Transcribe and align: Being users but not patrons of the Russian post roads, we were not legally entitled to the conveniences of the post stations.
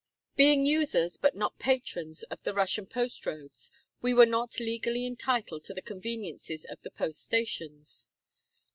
Being 0.35 0.65
users 0.65 1.17
but 1.17 1.35
not 1.35 1.59
patrons 1.59 2.23
of 2.23 2.41
the 2.41 2.55
Russian 2.55 2.87
post 2.87 3.23
roads, 3.27 3.69
we 4.01 4.15
were 4.15 4.25
not 4.25 4.59
legally 4.59 5.05
entitled 5.05 5.63
to 5.65 5.75
the 5.75 5.81
conveniences 5.83 6.65
of 6.65 6.81
the 6.81 6.89
post 6.89 7.21
stations. 7.23 8.07